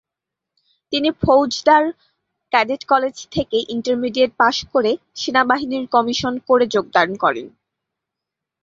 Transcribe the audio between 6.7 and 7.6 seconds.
যোগদান করেন।